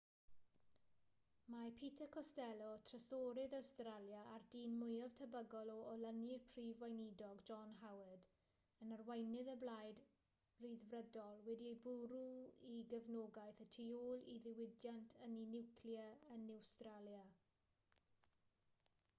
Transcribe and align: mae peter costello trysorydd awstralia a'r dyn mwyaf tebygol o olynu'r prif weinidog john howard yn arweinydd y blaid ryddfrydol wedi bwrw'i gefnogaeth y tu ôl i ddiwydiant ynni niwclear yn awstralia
mae 1.55 1.71
peter 1.81 2.07
costello 2.13 2.69
trysorydd 2.91 3.51
awstralia 3.57 4.21
a'r 4.35 4.45
dyn 4.55 4.73
mwyaf 4.83 5.11
tebygol 5.19 5.69
o 5.73 5.75
olynu'r 5.91 6.47
prif 6.55 6.81
weinidog 6.85 7.43
john 7.51 7.75
howard 7.83 8.25
yn 8.87 8.95
arweinydd 8.97 9.51
y 9.55 9.57
blaid 9.65 10.01
ryddfrydol 10.65 11.45
wedi 11.51 11.75
bwrw'i 11.85 12.81
gefnogaeth 12.97 13.63
y 13.69 13.71
tu 13.79 13.87
ôl 14.01 14.27
i 14.37 14.41
ddiwydiant 14.49 15.17
ynni 15.29 15.47
niwclear 15.53 16.19
yn 16.37 16.51
awstralia 16.59 17.25